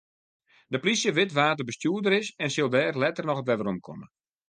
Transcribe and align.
De 0.73 0.79
plysje 0.79 1.11
wit 1.17 1.31
wa't 1.37 1.57
de 1.59 1.65
bestjoerder 1.69 2.13
is 2.21 2.29
en 2.43 2.51
sil 2.55 2.69
dêr 2.75 2.93
letter 3.03 3.25
noch 3.27 3.41
op 3.41 3.47
weromkomme. 3.49 4.05